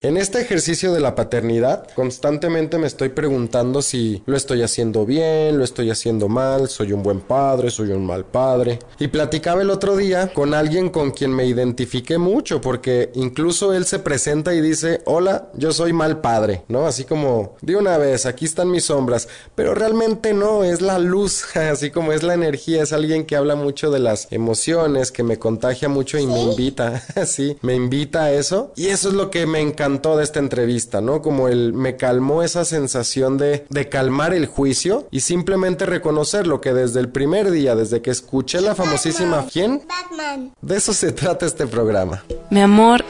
[0.00, 5.58] En este ejercicio de la paternidad, constantemente me estoy preguntando si lo estoy haciendo bien,
[5.58, 8.78] lo estoy haciendo mal, soy un buen padre, soy un mal padre.
[9.00, 13.86] Y platicaba el otro día con alguien con quien me identifiqué mucho, porque incluso él
[13.86, 16.86] se presenta y dice, hola, yo soy mal padre, ¿no?
[16.86, 19.26] Así como, de una vez, aquí están mis sombras,
[19.56, 23.56] pero realmente no, es la luz, así como es la energía, es alguien que habla
[23.56, 28.32] mucho de las emociones, que me contagia mucho y me invita, sí, me invita a
[28.32, 28.72] eso.
[28.76, 31.22] Y eso es lo que me encanta toda esta entrevista, ¿no?
[31.22, 36.60] Como el me calmó esa sensación de, de calmar el juicio y simplemente reconocer lo
[36.60, 39.82] que desde el primer día, desde que escuché la famosísima ¿Quién?
[39.88, 40.52] Batman.
[40.60, 42.24] De eso se trata este programa.
[42.50, 43.02] Mi amor,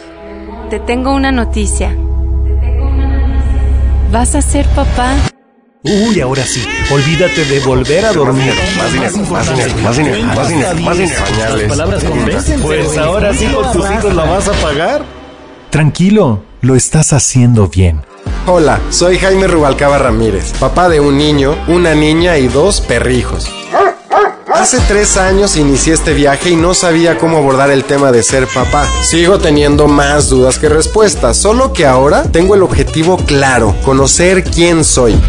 [0.71, 1.97] te tengo una noticia.
[4.13, 5.15] ¿Vas a ser papá?
[5.85, 8.53] Uy, ahora sí, olvídate de volver a dormir.
[8.77, 11.57] Más dinero, más dinero, más dinero, más dinero, más dinero.
[11.57, 12.61] Las palabras convencen.
[12.61, 15.18] Pues ahora sí con tus hijos la vas a pagar.
[15.71, 18.03] Tranquilo, lo estás haciendo bien.
[18.47, 23.47] Hola, soy Jaime Rubalcaba Ramírez, papá de un niño, una niña y dos perrijos.
[24.51, 28.47] Hace tres años inicié este viaje y no sabía cómo abordar el tema de ser
[28.47, 28.89] papá.
[29.03, 34.85] Sigo teniendo más dudas que respuestas, solo que ahora tengo el objetivo claro, conocer quién
[34.85, 35.21] soy.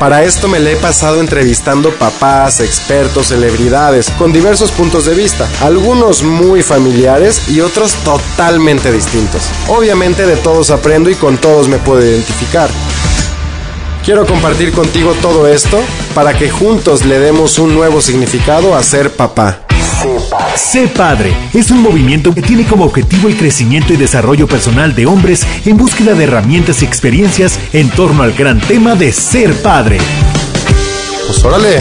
[0.00, 5.46] Para esto me le he pasado entrevistando papás, expertos, celebridades, con diversos puntos de vista,
[5.60, 9.42] algunos muy familiares y otros totalmente distintos.
[9.68, 12.70] Obviamente de todos aprendo y con todos me puedo identificar.
[14.02, 15.78] Quiero compartir contigo todo esto
[16.14, 19.69] para que juntos le demos un nuevo significado a ser papá.
[20.56, 25.06] Sé Padre es un movimiento que tiene como objetivo el crecimiento y desarrollo personal de
[25.06, 29.98] hombres en búsqueda de herramientas y experiencias en torno al gran tema de ser padre.
[31.26, 31.80] Pues órale.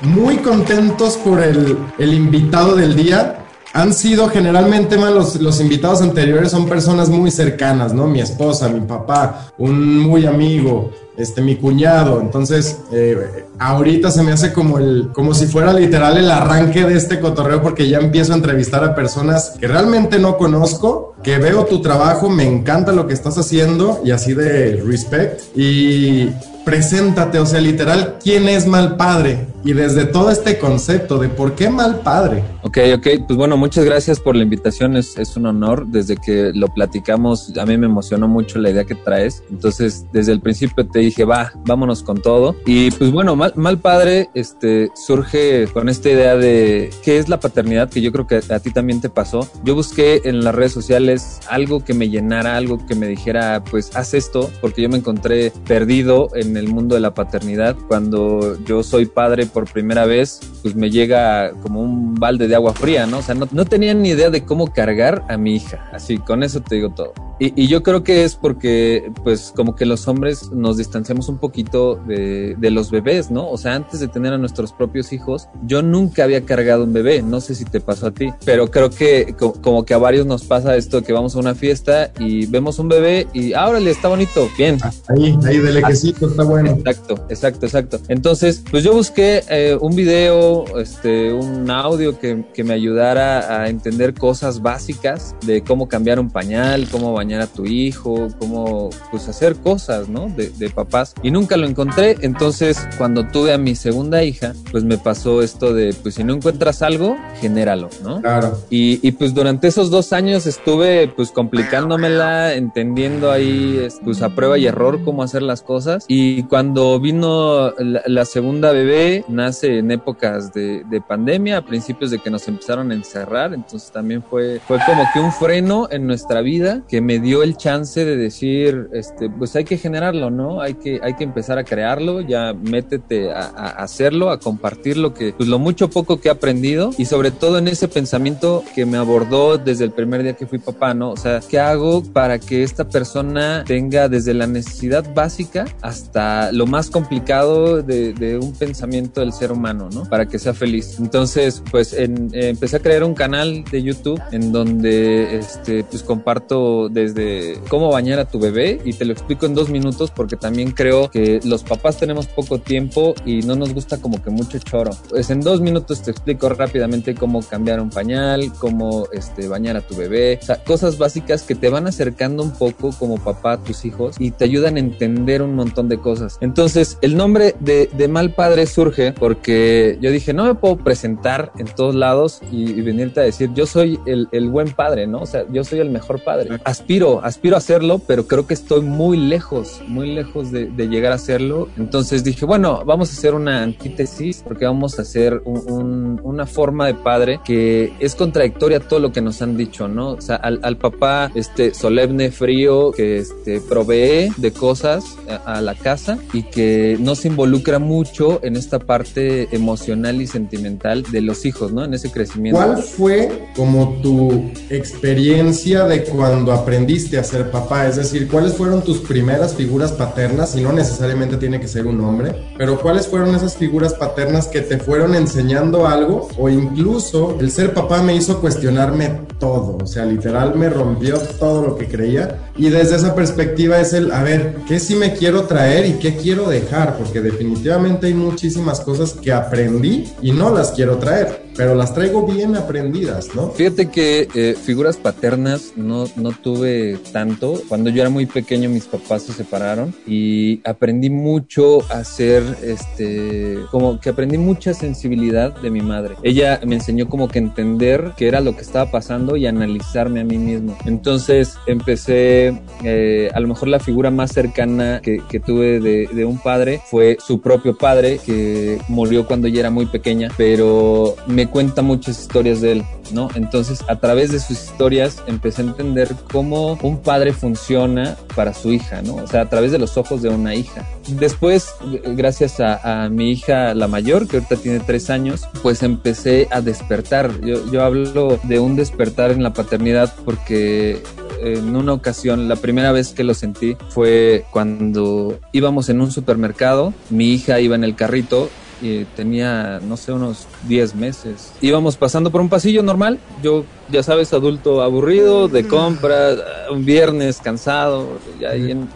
[0.00, 6.00] Muy contentos por el, el invitado del día han sido generalmente más los, los, invitados
[6.00, 8.06] anteriores son personas muy cercanas, ¿no?
[8.06, 12.20] Mi esposa, mi papá, un muy amigo, este, mi cuñado.
[12.20, 16.96] Entonces, eh, ahorita se me hace como el, como si fuera literal el arranque de
[16.96, 21.66] este cotorreo porque ya empiezo a entrevistar a personas que realmente no conozco, que veo
[21.66, 25.40] tu trabajo, me encanta lo que estás haciendo y así de respect.
[25.56, 26.30] Y
[26.64, 29.46] preséntate, o sea, literal, ¿quién es mal padre?
[29.64, 32.44] Y desde todo este concepto de por qué mal padre.
[32.62, 35.86] Ok, ok, pues bueno, muchas gracias por la invitación, es, es un honor.
[35.86, 39.42] Desde que lo platicamos, a mí me emocionó mucho la idea que traes.
[39.50, 42.56] Entonces, desde el principio te dije, va, vámonos con todo.
[42.66, 47.40] Y pues bueno, mal, mal padre este, surge con esta idea de qué es la
[47.40, 49.48] paternidad, que yo creo que a ti también te pasó.
[49.64, 53.94] Yo busqué en las redes sociales algo que me llenara, algo que me dijera, pues
[53.96, 57.76] haz esto, porque yo me encontré perdido en el mundo de la paternidad.
[57.88, 62.74] Cuando yo soy padre por primera vez, pues me llega como un balde de agua
[62.74, 63.18] fría, ¿no?
[63.18, 65.88] O sea, no, no tenía ni idea de cómo cargar a mi hija.
[65.92, 67.27] Así, con eso te digo todo.
[67.40, 71.38] Y, y, yo creo que es porque, pues, como que los hombres nos distanciamos un
[71.38, 73.48] poquito de, de, los bebés, ¿no?
[73.48, 77.22] O sea, antes de tener a nuestros propios hijos, yo nunca había cargado un bebé.
[77.22, 80.44] No sé si te pasó a ti, pero creo que como que a varios nos
[80.44, 84.08] pasa esto que vamos a una fiesta y vemos un bebé y, ah, le está
[84.08, 84.78] bonito, bien.
[85.08, 86.70] Ahí, ahí de lejecito, está bueno.
[86.70, 88.00] Exacto, exacto, exacto.
[88.08, 93.68] Entonces, pues yo busqué eh, un video, este, un audio que, que me ayudara a
[93.68, 99.28] entender cosas básicas de cómo cambiar un pañal, cómo bañar a tu hijo, cómo pues
[99.28, 100.28] hacer cosas, ¿no?
[100.28, 101.14] De, de, papás.
[101.22, 102.16] Y nunca lo encontré.
[102.20, 106.34] Entonces, cuando tuve a mi segunda hija, pues me pasó esto de, pues si no
[106.34, 108.20] encuentras algo, genéralo, ¿no?
[108.20, 108.58] Claro.
[108.70, 114.58] Y, y pues durante esos dos años estuve pues complicándomela, entendiendo ahí pues a prueba
[114.58, 116.04] y error cómo hacer las cosas.
[116.08, 122.10] Y cuando vino la, la segunda bebé, nace en épocas de, de, pandemia, a principios
[122.10, 123.54] de que nos empezaron a encerrar.
[123.54, 127.56] Entonces también fue, fue como que un freno en nuestra vida que me dio el
[127.56, 130.60] chance de decir, este, pues hay que generarlo, ¿no?
[130.60, 135.14] Hay que, hay que empezar a crearlo, ya métete a, a hacerlo, a compartir lo
[135.14, 138.86] que, pues lo mucho poco que he aprendido y sobre todo en ese pensamiento que
[138.86, 141.10] me abordó desde el primer día que fui papá, ¿no?
[141.10, 146.66] O sea, ¿qué hago para que esta persona tenga desde la necesidad básica hasta lo
[146.66, 150.04] más complicado de, de un pensamiento del ser humano, ¿no?
[150.04, 150.98] Para que sea feliz.
[150.98, 156.02] Entonces, pues en, eh, empecé a crear un canal de YouTube en donde, este, pues
[156.02, 160.36] comparto desde cómo bañar a tu bebé y te lo explico en dos minutos porque
[160.36, 164.58] también creo que los papás tenemos poco tiempo y no nos gusta como que mucho
[164.58, 164.90] choro.
[165.08, 169.80] Pues en dos minutos te explico rápidamente cómo cambiar un pañal, cómo este, bañar a
[169.80, 173.58] tu bebé, o sea, cosas básicas que te van acercando un poco como papá a
[173.58, 176.38] tus hijos y te ayudan a entender un montón de cosas.
[176.40, 181.52] Entonces, el nombre de, de mal padre surge porque yo dije, no me puedo presentar
[181.58, 185.20] en todos lados y, y venirte a decir, yo soy el, el, buen padre, ¿no?
[185.20, 186.58] O sea, yo soy el mejor padre.
[186.64, 191.12] Aspiro aspiro, aspiro a hacerlo, pero creo que estoy muy lejos, muy lejos de, llegar
[191.12, 191.68] a hacerlo.
[191.76, 196.94] Entonces dije, bueno, vamos a hacer una antítesis porque vamos a hacer una forma de
[196.94, 200.12] padre que es contradictoria a todo lo que nos han dicho, ¿no?
[200.12, 206.18] O sea, al, papá este, solemne, frío, que este, provee de cosas a, la casa
[206.32, 211.72] y que no se involucra mucho en esta parte emocional y sentimental de los hijos,
[211.72, 211.84] ¿no?
[211.84, 212.58] En ese crecimiento.
[212.58, 217.86] ¿Cuál fue como tu experiencia de cuando aprendiste a ser papá?
[217.86, 220.56] Es decir, ¿cuáles fueron tus primeras figuras paternas?
[220.56, 224.62] Y no necesariamente tiene que ser un hombre, pero ¿cuáles fueron esas figuras paternas que
[224.62, 226.28] te fueron enseñando algo?
[226.38, 231.62] O incluso el ser papá me hizo cuestionarme todo, o sea, literal me rompió todo
[231.62, 232.50] lo que creía.
[232.56, 236.16] Y desde esa perspectiva es el, a ver, ¿qué sí me quiero traer y qué
[236.16, 236.96] quiero dejar?
[236.96, 242.24] Porque definitivamente hay muchísimas cosas que aprendí y no las quiero traer pero las traigo
[242.24, 243.50] bien aprendidas, ¿no?
[243.50, 247.60] Fíjate que eh, figuras paternas no, no tuve tanto.
[247.68, 253.58] Cuando yo era muy pequeño mis papás se separaron y aprendí mucho a ser, este,
[253.72, 256.14] como que aprendí mucha sensibilidad de mi madre.
[256.22, 260.24] Ella me enseñó como que entender qué era lo que estaba pasando y analizarme a
[260.24, 260.78] mí mismo.
[260.84, 266.24] Entonces empecé, eh, a lo mejor la figura más cercana que, que tuve de, de
[266.24, 271.47] un padre fue su propio padre que murió cuando yo era muy pequeña, pero me
[271.48, 273.28] cuenta muchas historias de él, ¿no?
[273.34, 278.72] Entonces, a través de sus historias empecé a entender cómo un padre funciona para su
[278.72, 279.16] hija, ¿no?
[279.16, 280.86] O sea, a través de los ojos de una hija.
[281.08, 281.70] Después,
[282.04, 287.40] gracias a, mi hija, la mayor, que ahorita tiene tres años, pues empecé a despertar.
[287.40, 291.02] Yo, hablo de un despertar en la paternidad porque
[291.42, 296.92] en una ocasión, la primera vez que lo sentí fue cuando íbamos en un supermercado,
[297.10, 301.52] mi hija iba en el carrito y tenía, no sé, unos 10 meses.
[301.60, 306.36] Íbamos pasando por un pasillo normal, yo ya sabes, adulto aburrido, de compra,
[306.70, 308.50] un viernes cansado, ya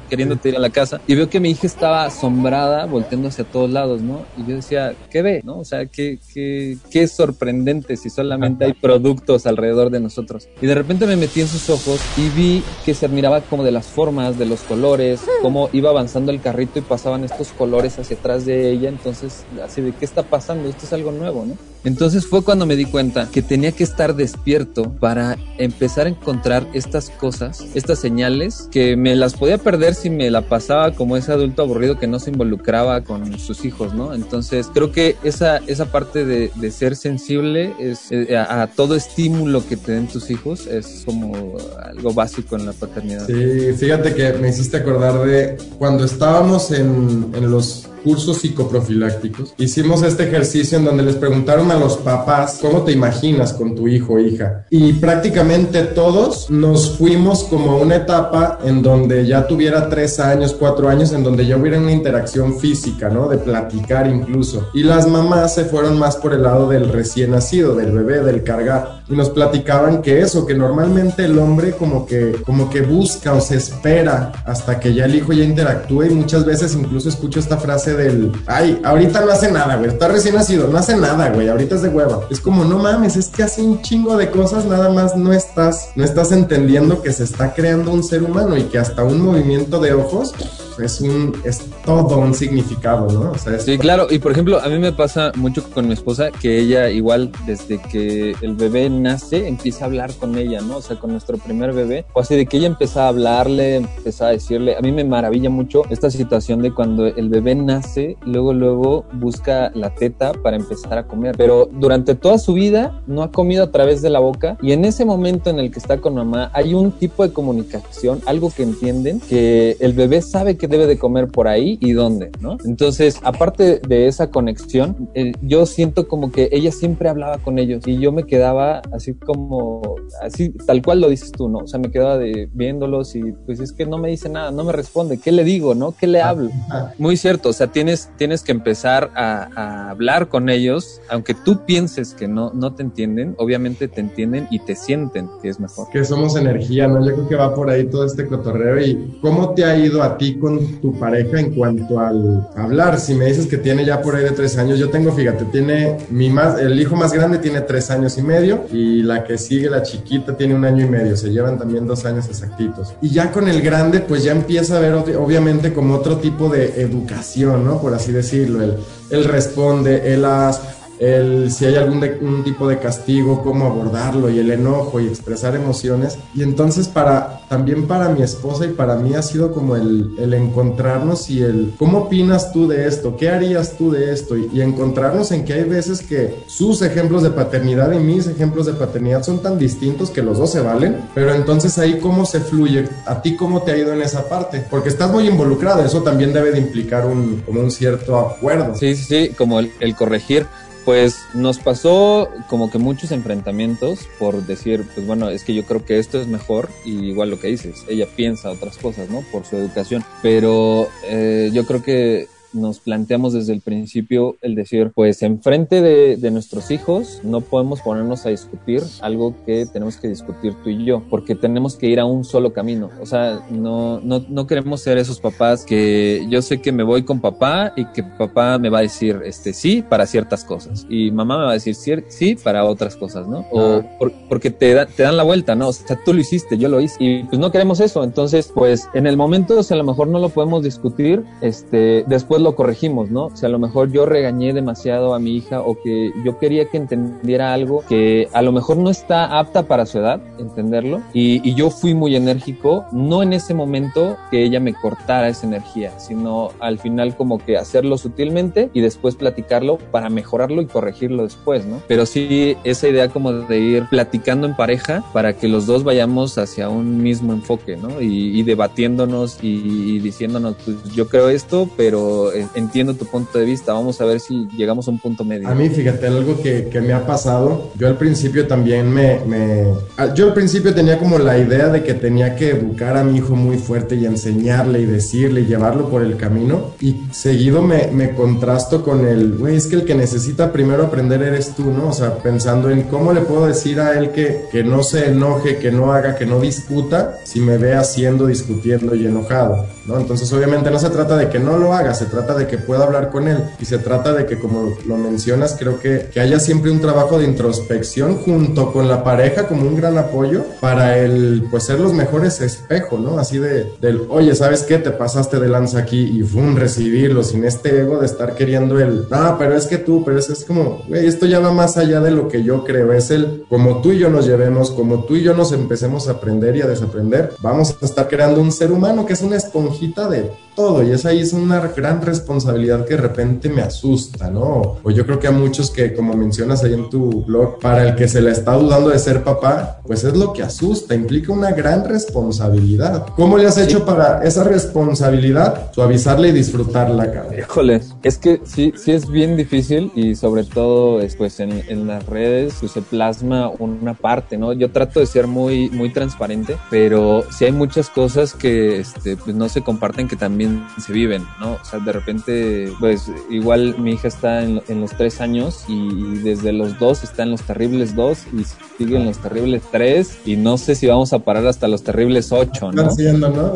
[0.09, 3.71] queriéndote ir a la casa, y veo que mi hija estaba asombrada, volteando hacia todos
[3.71, 4.25] lados, ¿no?
[4.37, 5.41] Y yo decía, ¿qué ve?
[5.45, 5.59] ¿No?
[5.59, 10.49] O sea, qué, qué, qué sorprendente si solamente hay productos alrededor de nosotros.
[10.61, 13.73] Y de repente me metí en sus ojos y vi que se admiraba como de
[13.73, 18.17] las formas, de los colores, cómo iba avanzando el carrito y pasaban estos colores hacia
[18.17, 20.69] atrás de ella, entonces, así de, ¿qué está pasando?
[20.69, 21.72] Esto es algo nuevo, ¿no?
[21.85, 26.67] Entonces fue cuando me di cuenta que tenía que estar despierto para empezar a encontrar
[26.75, 31.33] estas cosas, estas señales que me las podía perder si me la pasaba como ese
[31.33, 34.15] adulto aburrido que no se involucraba con sus hijos, ¿no?
[34.15, 39.77] Entonces creo que esa, esa parte de, ser sensible es, eh, a, todo estímulo que
[39.77, 43.27] te den tus hijos es como algo básico en la paternidad.
[43.27, 50.03] Sí, fíjate que me hiciste acordar de cuando estábamos en, en los cursos psicoprofilácticos, hicimos
[50.03, 54.15] este ejercicio en donde les preguntaron a los papás cómo te imaginas con tu hijo
[54.15, 54.65] o hija.
[54.71, 60.55] Y prácticamente todos nos fuimos como a una etapa en donde ya tuviera tres años,
[60.59, 63.29] cuatro años, en donde ya hubiera una interacción física, ¿no?
[63.29, 64.69] De platicar incluso.
[64.75, 68.43] Y las mamás se fueron más por el lado del recién nacido, del bebé, del
[68.43, 69.02] cargar.
[69.13, 73.43] Y nos platicaban que eso, que normalmente el hombre como que, como que busca o
[73.43, 77.59] se espera hasta que ya el hijo ya interactúe y muchas veces incluso escucho esta
[77.59, 81.47] frase del, ay, ahorita no hace nada, güey, está recién nacido, no hace nada, güey,
[81.47, 82.23] ahorita es de hueva.
[82.31, 85.91] Es como, no mames, es que hace un chingo de cosas, nada más no estás,
[85.95, 89.79] no estás entendiendo que se está creando un ser humano y que hasta un movimiento
[89.79, 90.33] de ojos
[90.79, 93.33] es un es todo un significado, ¿no?
[93.59, 96.91] sí, claro, y por ejemplo, a mí me pasa mucho con mi esposa que ella
[96.91, 100.79] igual desde que el bebé nace empieza a hablar con ella, ¿no?
[100.79, 104.27] O sea, con nuestro primer bebé, o así de que ella empieza a hablarle, empieza
[104.27, 108.53] a decirle, a mí me maravilla mucho esta situación de cuando el bebé nace, luego
[108.53, 113.31] luego busca la teta para empezar a comer, pero durante toda su vida no ha
[113.31, 116.15] comido a través de la boca y en ese momento en el que está con
[116.15, 120.87] mamá hay un tipo de comunicación, algo que entienden que el bebé sabe que debe
[120.87, 122.59] de comer por ahí y dónde, ¿no?
[122.65, 127.87] Entonces, aparte de esa conexión, eh, yo siento como que ella siempre hablaba con ellos
[127.87, 131.59] y yo me quedaba así como, así tal cual lo dices tú, ¿no?
[131.59, 134.65] O sea, me quedaba de viéndolos y pues es que no me dice nada, no
[134.65, 135.93] me responde, ¿qué le digo, no?
[135.93, 136.51] ¿Qué le hablo?
[136.99, 141.65] Muy cierto, o sea, tienes, tienes que empezar a, a hablar con ellos, aunque tú
[141.65, 145.89] pienses que no, no te entienden, obviamente te entienden y te sienten que es mejor.
[145.91, 147.05] Que somos energía, ¿no?
[147.07, 150.17] Yo creo que va por ahí todo este cotorreo y ¿cómo te ha ido a
[150.17, 152.99] ti con tu pareja en cuanto al hablar.
[153.01, 155.99] Si me dices que tiene ya por ahí de tres años, yo tengo, fíjate, tiene
[156.11, 159.71] mi más, el hijo más grande tiene tres años y medio y la que sigue,
[159.71, 161.17] la chiquita, tiene un año y medio.
[161.17, 162.95] Se llevan también dos años exactitos.
[163.01, 166.81] Y ya con el grande, pues ya empieza a ver obviamente como otro tipo de
[166.83, 167.81] educación, ¿no?
[167.81, 168.63] Por así decirlo.
[169.11, 170.61] Él, responde, él las
[171.03, 175.09] el si hay algún de- un tipo de castigo, cómo abordarlo y el enojo y
[175.09, 176.17] expresar emociones.
[176.35, 180.33] Y entonces para también para mi esposa y para mí ha sido como el, el
[180.33, 184.61] encontrarnos y el cómo opinas tú de esto, qué harías tú de esto y, y
[184.63, 189.23] encontrarnos en que hay veces que sus ejemplos de paternidad y mis ejemplos de paternidad
[189.25, 193.21] son tan distintos que los dos se valen, pero entonces ahí cómo se fluye, a
[193.21, 196.53] ti cómo te ha ido en esa parte, porque estás muy involucrado, eso también debe
[196.53, 198.75] de implicar un, como un cierto acuerdo.
[198.77, 200.47] Sí, sí, sí, como el, el corregir.
[200.85, 205.85] Pues nos pasó como que muchos enfrentamientos por decir, pues bueno, es que yo creo
[205.85, 209.21] que esto es mejor y igual lo que dices, ella piensa otras cosas, ¿no?
[209.31, 210.05] Por su educación.
[210.23, 216.17] Pero eh, yo creo que nos planteamos desde el principio el decir, pues enfrente de,
[216.17, 220.85] de nuestros hijos no podemos ponernos a discutir algo que tenemos que discutir tú y
[220.85, 222.91] yo, porque tenemos que ir a un solo camino.
[223.01, 227.03] O sea, no, no, no queremos ser esos papás que yo sé que me voy
[227.05, 231.11] con papá y que papá me va a decir este sí para ciertas cosas y
[231.11, 231.75] mamá me va a decir
[232.09, 233.47] sí para otras cosas, ¿no?
[233.51, 235.69] O por- porque te, da- te dan la vuelta, ¿no?
[235.69, 238.05] O sea, tú lo hiciste, yo lo hice y pues no queremos eso.
[238.05, 242.42] Entonces, pues en el momento, si a lo mejor no lo podemos discutir, este, después
[242.43, 243.31] lo corregimos, ¿no?
[243.35, 246.77] Si a lo mejor yo regañé demasiado a mi hija o que yo quería que
[246.77, 251.55] entendiera algo que a lo mejor no está apta para su edad, entenderlo, y, y
[251.55, 256.51] yo fui muy enérgico, no en ese momento que ella me cortara esa energía, sino
[256.61, 261.81] al final como que hacerlo sutilmente y después platicarlo para mejorarlo y corregirlo después, ¿no?
[261.89, 266.39] Pero sí, esa idea como de ir platicando en pareja para que los dos vayamos
[266.39, 268.01] hacia un mismo enfoque, ¿no?
[268.01, 273.45] Y, y debatiéndonos y, y diciéndonos, pues yo creo esto, pero entiendo tu punto de
[273.45, 275.49] vista, vamos a ver si llegamos a un punto medio.
[275.49, 279.65] A mí, fíjate, algo que, que me ha pasado, yo al principio también me, me...
[279.97, 283.19] ah, Yo al principio tenía como la idea de que tenía que educar a mi
[283.19, 286.73] hijo muy fuerte y enseñarle y decirle y llevarlo por el camino.
[286.81, 291.23] Y seguido me, me contrasto con el, güey, es que el que necesita primero aprender
[291.23, 291.89] eres tú, ¿no?
[291.89, 295.59] O sea, pensando en cómo le puedo decir a él que, que no se enoje,
[295.59, 299.99] que no haga, que no discuta, si me ve haciendo, discutiendo y enojado, ¿no?
[299.99, 302.85] Entonces, obviamente no se trata de que no lo haga, se trata de que pueda
[302.85, 306.39] hablar con él y se trata de que, como lo mencionas, creo que, que haya
[306.39, 311.47] siempre un trabajo de introspección junto con la pareja como un gran apoyo para el,
[311.51, 313.19] pues, ser los mejores espejo, ¿no?
[313.19, 314.79] Así de, del, oye, ¿sabes qué?
[314.79, 319.07] Te pasaste de lanza aquí y fue recibirlo sin este ego de estar queriendo el,
[319.11, 322.01] ah, pero es que tú, pero es, es como, güey, esto ya va más allá
[322.01, 325.17] de lo que yo creo, es el, como tú y yo nos llevemos, como tú
[325.17, 328.73] y yo nos empecemos a aprender y a desaprender, vamos a estar creando un ser
[328.73, 332.95] humano que es una esponjita de todo y esa ahí es una gran responsabilidad que
[332.95, 334.79] de repente me asusta, ¿no?
[334.83, 337.95] O yo creo que a muchos que como mencionas ahí en tu blog, para el
[337.95, 341.53] que se le está dudando de ser papá, pues es lo que asusta, implica una
[341.53, 343.07] gran responsabilidad.
[343.17, 347.39] ¿Cómo le has hecho para esa responsabilidad suavizarla y disfrutarla, cabrón?
[347.39, 351.87] Híjole, es que sí, sí es bien difícil y sobre todo es, pues en, en
[351.87, 354.53] las redes pues, se plasma una parte, ¿no?
[354.53, 359.37] Yo trato de ser muy, muy transparente, pero sí hay muchas cosas que este, pues,
[359.37, 361.55] no se comparten que también se viven, ¿no?
[361.55, 365.73] O sea, de repente, pues igual mi hija está en, en los tres años y,
[365.73, 368.45] y desde los dos está en los terribles dos y
[368.79, 372.33] sigue en los terribles tres y no sé si vamos a parar hasta los terribles
[372.33, 372.91] ocho, ¿no?
[372.91, 373.55] Siendo, ¿no?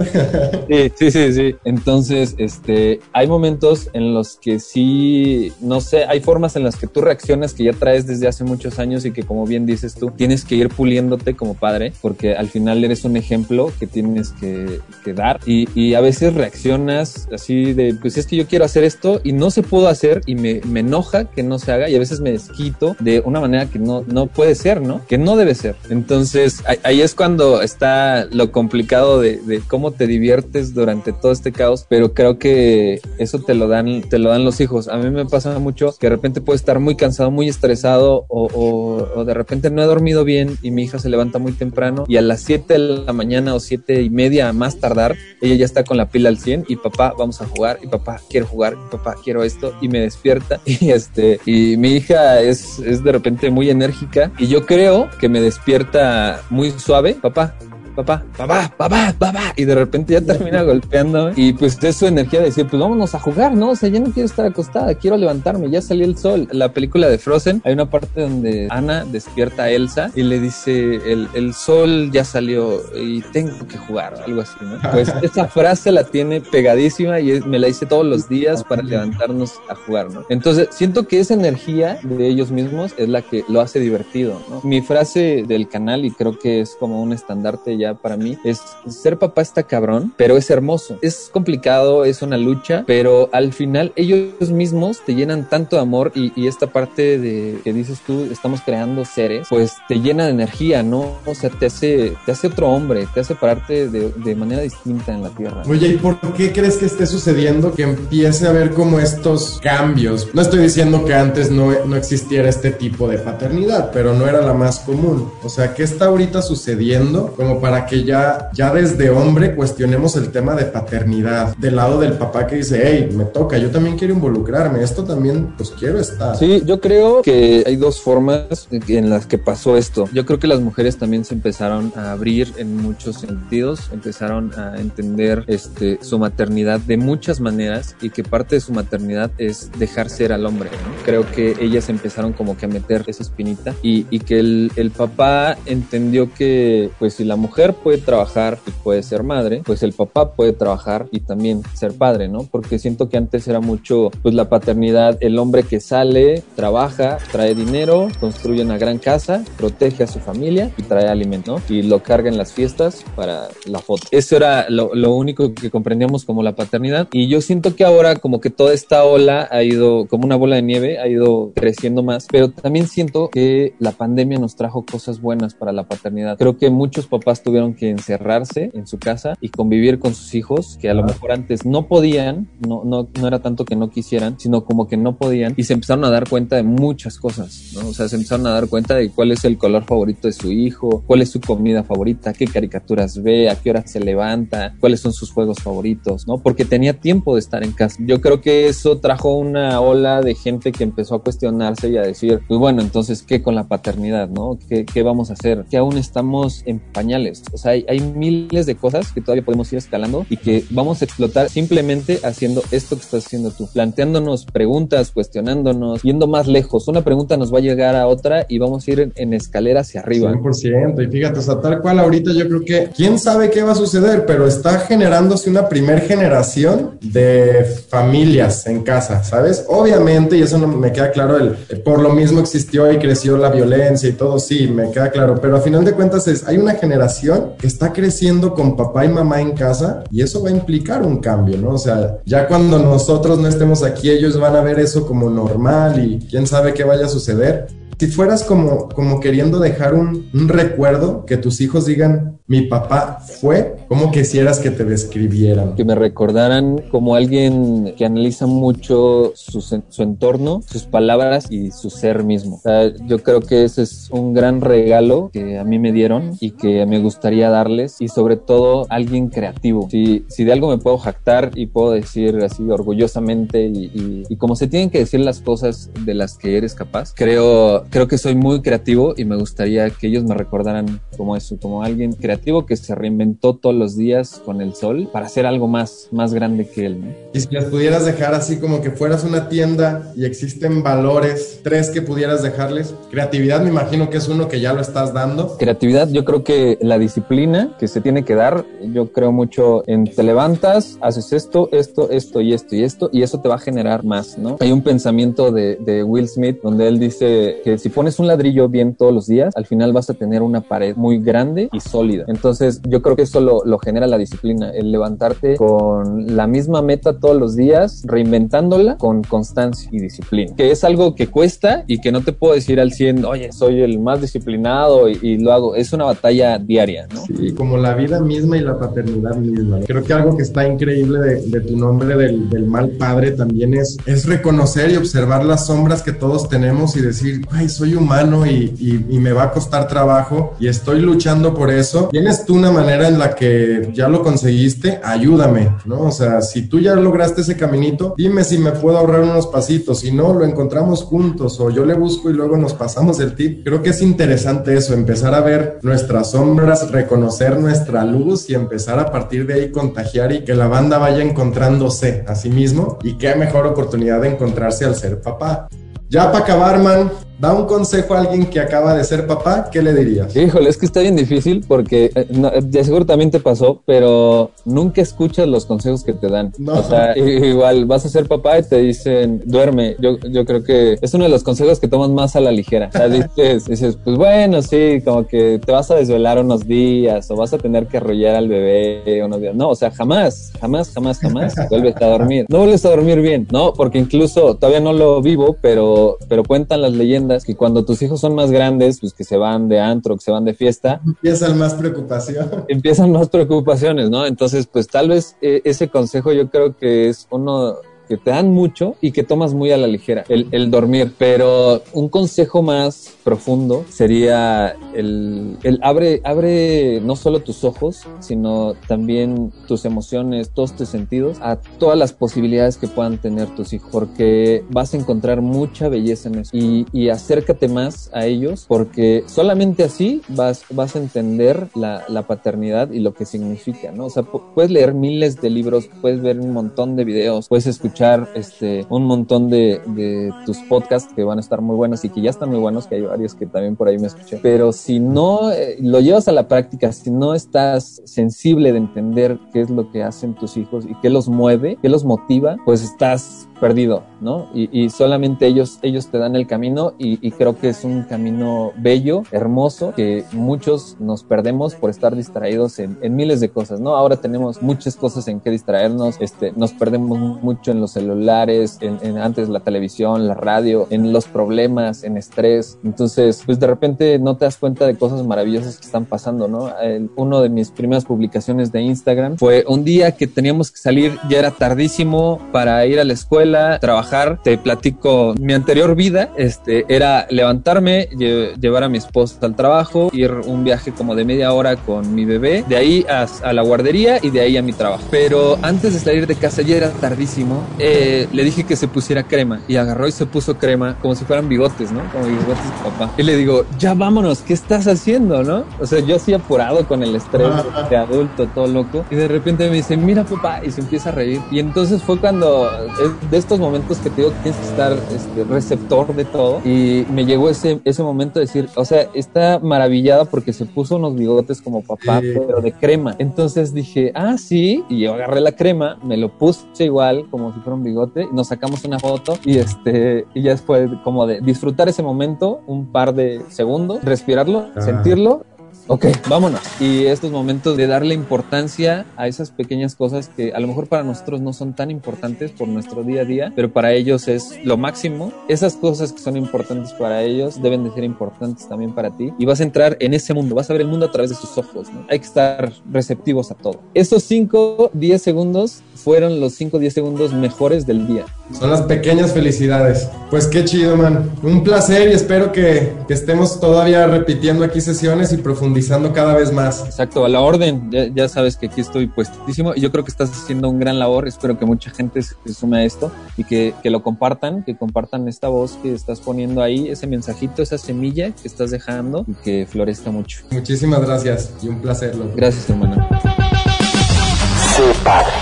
[0.68, 1.56] Sí, sí, sí, sí.
[1.64, 6.86] Entonces, este, hay momentos en los que sí, no sé, hay formas en las que
[6.86, 10.10] tú reaccionas que ya traes desde hace muchos años y que como bien dices tú,
[10.10, 14.80] tienes que ir puliéndote como padre, porque al final eres un ejemplo que tienes que,
[15.14, 19.32] dar y, a veces reaccionas así de, pues es que yo quiero hacer esto y
[19.32, 22.20] no se pudo hacer y me, me enoja que no se haga y a veces
[22.20, 25.00] me desquito de una manera que no, no puede ser, ¿no?
[25.06, 25.76] Que no debe ser.
[25.90, 31.86] Entonces, ahí, es cuando está lo complicado de, cómo te diviertes durante todo este caos,
[31.88, 34.88] pero creo que eso te lo dan, dan los hijos.
[34.88, 38.46] A mí me pasa mucho que de repente puedo estar muy cansado, muy estresado o,
[38.46, 42.04] o, o de repente no he dormido bien y mi hija se levanta muy temprano
[42.08, 45.64] y a las 7 de la mañana o siete y media más tardar, ella ya
[45.64, 48.74] está con la pila al 100 y papá, vamos a jugar y papá, quiero jugar,
[48.74, 53.12] y papá, quiero esto y me despierta y este, y mi hija es, es de
[53.12, 57.56] repente muy enérgica y yo creo que me despierta muy suave, papá,
[57.96, 61.32] papá, papá, papá, papá, y de repente ya termina golpeándome.
[61.36, 63.70] Y pues es su energía de decir, pues vámonos a jugar, ¿no?
[63.70, 66.48] O sea, ya no quiero estar acostada, quiero levantarme, ya salió el sol.
[66.52, 70.96] La película de Frozen, hay una parte donde Ana despierta a Elsa y le dice,
[71.10, 74.78] el, el sol ya salió y tengo que jugar, algo así, ¿no?
[74.92, 79.54] Pues esa frase la tiene pegadísima y me la hice todos los días para levantarnos
[79.68, 80.24] a jugar, ¿no?
[80.28, 84.60] Entonces, siento que esa energía de ellos mismos es la que lo hace divertido, ¿no?
[84.62, 88.36] Mi frase del canal, y creo que es como un estandarte ya ya para mí,
[88.44, 90.98] es ser papá está cabrón, pero es hermoso.
[91.02, 96.12] Es complicado, es una lucha, pero al final ellos mismos te llenan tanto de amor
[96.14, 100.30] y, y esta parte de que dices tú, estamos creando seres, pues te llena de
[100.30, 101.16] energía, ¿no?
[101.26, 105.12] O sea, te hace, te hace otro hombre, te hace pararte de, de manera distinta
[105.12, 105.62] en la tierra.
[105.68, 110.28] Oye, ¿y por qué crees que esté sucediendo que empiece a haber como estos cambios?
[110.34, 114.40] No estoy diciendo que antes no, no existiera este tipo de paternidad, pero no era
[114.40, 115.30] la más común.
[115.42, 120.30] O sea, ¿qué está ahorita sucediendo como para que ya, ya desde hombre cuestionemos el
[120.30, 121.54] tema de paternidad?
[121.56, 125.54] Del lado del papá que dice, hey, me toca, yo también quiero involucrarme, esto también,
[125.56, 126.36] pues quiero estar.
[126.36, 130.08] Sí, yo creo que hay dos formas en las que pasó esto.
[130.12, 134.76] Yo creo que las mujeres también se empezaron a abrir en muchos sentidos, empezaron a
[134.78, 140.08] entender este, su maternidad de muchas maneras y que parte de su maternidad es dejar
[140.08, 140.70] ser al hombre.
[140.70, 141.04] ¿no?
[141.04, 144.90] Creo que ellas empezaron como que a meter esa espinita y, y que el, el,
[144.90, 149.92] papá entendió que pues si la mujer puede trabajar y puede ser madre, pues el
[149.92, 152.44] papá puede trabajar y también ser padre, ¿no?
[152.50, 157.54] Porque siento que antes era mucho pues la paternidad, el hombre que sale, trabaja, trae
[157.54, 161.62] dinero, construye una gran casa, protege a su familia y trae alimento, ¿no?
[161.68, 164.06] Y lo carga en las fiestas para la foto.
[164.10, 168.16] Eso era lo, lo único que comprendíamos como la paternidad y yo siento que ahora
[168.16, 172.02] como que toda esta ola ha ido como una bola de nieve, ha ido creciendo
[172.02, 176.38] más, pero también siento que la pandemia nos trajo cosas buenas para la paternidad.
[176.38, 180.78] Creo que muchos papás tuvieron que encerrarse en su casa y convivir con sus hijos,
[180.80, 184.38] que a lo mejor antes no podían, no, no, no era tanto que no quisieran,
[184.38, 187.88] sino como que no podían y se empezaron a dar cuenta de muchas cosas, ¿no?
[187.88, 190.52] O sea, se empezaron a dar cuenta de cuál es el color favorito de su
[190.52, 195.00] hijo, cuál es su comida favorita, qué caricaturas ve, a qué hora se levanta, cuáles
[195.00, 196.38] son sus juegos favoritos, ¿no?
[196.38, 197.96] Porque tenía tiempo de estar en casa.
[198.00, 202.02] Yo creo que eso trajo una ola de gente que empezó a cuestionarse y a
[202.02, 204.58] decir, pues bueno, entonces, ¿qué con la paternidad, no?
[204.68, 205.64] ¿Qué, qué vamos a hacer?
[205.70, 207.35] Que aún estamos en pañales.
[207.52, 211.02] O sea, hay, hay, miles de cosas que todavía podemos ir escalando y que vamos
[211.02, 216.88] a explotar simplemente haciendo esto que estás haciendo tú, planteándonos preguntas, cuestionándonos, yendo más lejos.
[216.88, 219.80] Una pregunta nos va a llegar a otra y vamos a ir en, en escalera
[219.80, 220.32] hacia arriba.
[220.32, 221.06] 100%.
[221.06, 223.76] Y fíjate, o sea, tal cual ahorita yo creo que quién sabe qué va a
[223.76, 229.64] suceder, pero está generándose una primer generación de familias en casa, ¿sabes?
[229.68, 233.50] Obviamente, y eso no me queda claro, el, por lo mismo existió y creció la
[233.50, 236.74] violencia y todo, sí, me queda claro, pero a final de cuentas es, hay una
[236.74, 237.25] generación
[237.58, 241.18] que está creciendo con papá y mamá en casa y eso va a implicar un
[241.18, 241.70] cambio, ¿no?
[241.70, 246.04] O sea, ya cuando nosotros no estemos aquí, ellos van a ver eso como normal
[246.04, 247.66] y quién sabe qué vaya a suceder.
[247.98, 253.74] Si fueras como, como queriendo dejar un recuerdo, que tus hijos digan, mi papá fue,
[253.88, 255.74] ¿cómo quisieras que te describieran?
[255.74, 262.22] Que me recordaran como alguien que analiza mucho su, entorno, sus palabras y su ser
[262.22, 262.60] mismo.
[263.06, 266.86] Yo creo que ese es un gran regalo que a mí me dieron y que
[266.86, 269.88] me gustaría darles y sobre todo alguien creativo.
[269.90, 274.36] Si, si de algo me puedo jactar y puedo decir así orgullosamente y, y, y
[274.36, 278.18] como se tienen que decir las cosas de las que eres capaz, creo creo que
[278.18, 282.35] soy muy creativo y me gustaría que ellos me recordaran como eso, como alguien creativo
[282.66, 286.68] que se reinventó todos los días con el sol para hacer algo más, más grande
[286.68, 287.00] que él.
[287.00, 287.06] ¿no?
[287.32, 291.90] Y si las pudieras dejar así como que fueras una tienda y existen valores, tres
[291.90, 292.94] que pudieras dejarles.
[293.10, 295.56] Creatividad me imagino que es uno que ya lo estás dando.
[295.58, 300.04] Creatividad, yo creo que la disciplina que se tiene que dar, yo creo mucho en
[300.04, 303.58] te levantas, haces esto, esto, esto y esto y esto y eso te va a
[303.58, 304.56] generar más, ¿no?
[304.60, 308.68] Hay un pensamiento de, de Will Smith donde él dice que si pones un ladrillo
[308.68, 312.24] bien todos los días, al final vas a tener una pared muy grande y sólida.
[312.26, 316.82] Entonces, yo creo que eso lo, lo, genera la disciplina, el levantarte con la misma
[316.82, 322.00] meta todos los días, reinventándola con constancia y disciplina, que es algo que cuesta y
[322.00, 325.52] que no te puedo decir al 100, oye, soy el más disciplinado y, y lo
[325.52, 325.74] hago.
[325.74, 327.22] Es una batalla diaria, ¿no?
[327.22, 329.80] Sí, como la vida misma y la paternidad misma.
[329.86, 333.74] Creo que algo que está increíble de, de tu nombre del, del, mal padre también
[333.74, 338.46] es, es reconocer y observar las sombras que todos tenemos y decir, ay, soy humano
[338.46, 342.08] y, y, y, me va a costar trabajo y estoy luchando por eso.
[342.16, 346.00] Tienes tú una manera en la que ya lo conseguiste, ayúdame, ¿no?
[346.00, 350.00] O sea, si tú ya lograste ese caminito, dime si me puedo ahorrar unos pasitos,
[350.00, 353.62] si no, lo encontramos juntos o yo le busco y luego nos pasamos el tip.
[353.64, 358.98] Creo que es interesante eso, empezar a ver nuestras sombras, reconocer nuestra luz y empezar
[358.98, 363.18] a partir de ahí contagiar y que la banda vaya encontrándose a sí mismo y
[363.18, 365.68] qué mejor oportunidad de encontrarse al ser papá.
[366.08, 369.82] Ya para acabar, man, da un consejo a alguien que acaba de ser papá, ¿qué
[369.82, 370.34] le dirías?
[370.34, 374.52] Híjole, es que está bien difícil porque eh, no, de seguro también te pasó, pero
[374.64, 376.52] nunca escuchas los consejos que te dan.
[376.58, 376.74] No.
[376.74, 379.96] O sea, igual vas a ser papá y te dicen, duerme.
[379.98, 382.88] Yo, yo creo que es uno de los consejos que tomas más a la ligera.
[382.88, 387.30] O sea, dices, dices, pues bueno, sí, como que te vas a desvelar unos días
[387.30, 389.54] o vas a tener que arrollar al bebé unos días.
[389.54, 392.46] No, o sea, jamás, jamás, jamás, jamás vuelves a dormir.
[392.48, 393.74] No vuelves a dormir bien, ¿no?
[393.74, 395.95] Porque incluso todavía no lo vivo, pero,
[396.28, 399.68] pero cuentan las leyendas que cuando tus hijos son más grandes, pues que se van
[399.68, 402.64] de antro, que se van de fiesta, Empieza más preocupación.
[402.68, 404.26] empiezan más preocupaciones, ¿no?
[404.26, 408.50] Entonces, pues tal vez eh, ese consejo yo creo que es uno que te dan
[408.52, 411.12] mucho y que tomas muy a la ligera, el, el dormir.
[411.18, 418.74] Pero un consejo más profundo sería el, el abre, abre no solo tus ojos, sino
[418.88, 423.88] también tus emociones, todos tus sentidos, a todas las posibilidades que puedan tener tus hijos,
[423.90, 426.50] porque vas a encontrar mucha belleza en eso.
[426.52, 432.22] Y, y acércate más a ellos, porque solamente así vas, vas a entender la, la
[432.26, 434.06] paternidad y lo que significa, ¿no?
[434.06, 437.66] O sea, pu- puedes leer miles de libros, puedes ver un montón de videos, puedes
[437.66, 437.95] escuchar
[438.34, 442.20] este, un montón de, de tus podcasts que van a estar muy buenos y que
[442.20, 444.38] ya están muy buenos, que hay varios que también por ahí me escuché.
[444.42, 449.38] Pero si no eh, lo llevas a la práctica, si no estás sensible de entender
[449.52, 452.82] qué es lo que hacen tus hijos y qué los mueve, qué los motiva, pues
[452.82, 454.48] estás perdido, ¿no?
[454.54, 458.02] Y, y solamente ellos, ellos te dan el camino y, y creo que es un
[458.02, 463.80] camino bello, hermoso, que muchos nos perdemos por estar distraídos en, en miles de cosas,
[463.80, 463.96] ¿no?
[463.96, 468.98] Ahora tenemos muchas cosas en que distraernos, este, nos perdemos mucho en los celulares, en,
[469.02, 472.78] en antes la televisión, la radio, en los problemas, en estrés.
[472.84, 476.76] Entonces, pues de repente no te das cuenta de cosas maravillosas que están pasando, ¿no?
[476.80, 481.18] El- uno de mis primeras publicaciones de Instagram fue un día que teníamos que salir,
[481.28, 484.40] ya era tardísimo para ir a la escuela, trabajar.
[484.42, 490.10] Te platico mi anterior vida, este, era levantarme, lle- llevar a mi esposa al trabajo,
[490.12, 493.62] ir un viaje como de media hora con mi bebé, de ahí a, a la
[493.62, 495.04] guardería y de ahí a mi trabajo.
[495.10, 499.22] Pero antes de salir de casa ya era tardísimo, eh, le dije que se pusiera
[499.24, 502.10] crema y agarró y se puso crema como si fueran bigotes, ¿no?
[502.10, 503.12] Como bigotes de papá.
[503.16, 505.64] Y le digo, ya vámonos, ¿qué estás haciendo, no?
[505.78, 507.48] O sea, yo así apurado con el estrés
[507.90, 509.04] de adulto, todo loco.
[509.10, 511.40] Y de repente me dice, mira papá, y se empieza a reír.
[511.50, 514.92] Y entonces fue cuando, es de estos momentos que te digo que tienes que estar
[515.14, 516.60] este, receptor de todo.
[516.64, 520.96] Y me llegó ese, ese momento de decir, o sea, está maravillada porque se puso
[520.96, 522.32] unos bigotes como papá, Sí.
[522.46, 523.14] pero de crema.
[523.18, 524.84] Entonces dije, ah, sí.
[524.88, 528.28] Y yo agarré la crema, me lo puse igual, como si un bigote.
[528.32, 532.86] Nos sacamos una foto y este, y ya después como de disfrutar ese momento, un
[532.86, 534.80] par de segundos, respirarlo, Ah.
[534.80, 535.44] sentirlo
[535.88, 536.60] Ok, vámonos.
[536.80, 541.04] Y estos momentos de darle importancia a esas pequeñas cosas que a lo mejor para
[541.04, 544.76] nosotros no son tan importantes por nuestro día a día, pero para ellos es lo
[544.76, 545.32] máximo.
[545.48, 549.32] Esas cosas que son importantes para ellos deben de ser importantes también para ti.
[549.38, 551.36] Y vas a entrar en ese mundo, vas a ver el mundo a través de
[551.36, 551.88] sus ojos.
[551.92, 552.04] ¿no?
[552.10, 553.80] Hay que estar receptivos a todo.
[553.94, 558.24] Esos 5, 10 segundos fueron los 5, 10 segundos mejores del día.
[558.52, 560.08] Son las pequeñas felicidades.
[560.30, 561.30] Pues qué chido, man.
[561.42, 566.52] Un placer y espero que, que estemos todavía repitiendo aquí sesiones y profundizando cada vez
[566.52, 566.84] más.
[566.84, 567.90] Exacto, a la orden.
[567.90, 570.98] Ya, ya sabes que aquí estoy puestísimo y yo creo que estás haciendo un gran
[570.98, 571.28] labor.
[571.28, 574.76] Espero que mucha gente se se sume a esto y que, que lo compartan, que
[574.76, 579.34] compartan esta voz que estás poniendo ahí, ese mensajito, esa semilla que estás dejando y
[579.34, 580.40] que florezca mucho.
[580.50, 582.32] Muchísimas gracias y un placer, loco.
[582.36, 583.08] Gracias, hermano.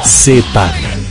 [0.05, 1.04] Sé padre.